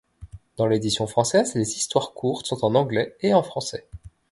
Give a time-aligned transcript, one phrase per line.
[0.57, 3.87] Dans l'édition française, les histoires courtes sont en anglais et en français.